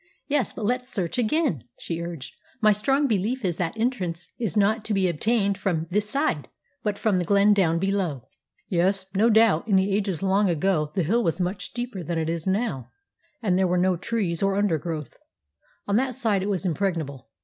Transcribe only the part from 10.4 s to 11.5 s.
ago the hill was